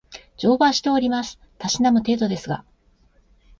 [0.37, 1.39] 乗馬をしております。
[1.59, 2.65] たしなむ程度ですが